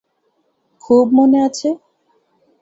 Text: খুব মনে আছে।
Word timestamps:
খুব 0.83 1.05
মনে 1.13 1.37
আছে। 1.41 1.69